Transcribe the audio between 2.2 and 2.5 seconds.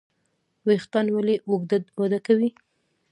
کوي؟